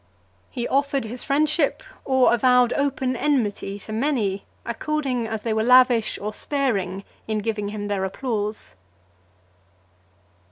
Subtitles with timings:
[0.49, 5.61] He offered his friendship, or avowed (356) open enmity to many, according as they were
[5.61, 8.75] lavish or sparing in giving him their applause.